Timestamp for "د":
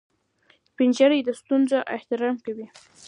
1.25-1.29